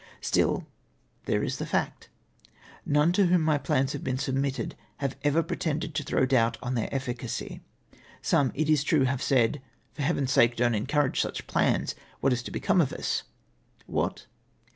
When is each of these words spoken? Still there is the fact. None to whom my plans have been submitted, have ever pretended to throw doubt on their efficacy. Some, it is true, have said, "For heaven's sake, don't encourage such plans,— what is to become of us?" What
Still 0.19 0.65
there 1.25 1.43
is 1.43 1.57
the 1.57 1.65
fact. 1.67 2.09
None 2.87 3.11
to 3.11 3.27
whom 3.27 3.43
my 3.43 3.59
plans 3.59 3.93
have 3.93 4.03
been 4.03 4.17
submitted, 4.17 4.73
have 4.97 5.15
ever 5.23 5.43
pretended 5.43 5.93
to 5.93 6.01
throw 6.03 6.25
doubt 6.25 6.57
on 6.59 6.73
their 6.73 6.89
efficacy. 6.91 7.61
Some, 8.19 8.51
it 8.55 8.67
is 8.67 8.83
true, 8.83 9.03
have 9.03 9.21
said, 9.21 9.61
"For 9.93 10.01
heaven's 10.01 10.31
sake, 10.31 10.55
don't 10.55 10.73
encourage 10.73 11.21
such 11.21 11.45
plans,— 11.45 11.93
what 12.19 12.33
is 12.33 12.41
to 12.41 12.49
become 12.49 12.81
of 12.81 12.91
us?" 12.91 13.21
What 13.97 14.25